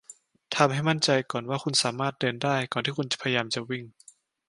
[0.55, 3.83] ทำให้มั่นใจก่อนว่าคุณสามารถเดินได้ก่อนที่คุณจะพยายามวิ่ง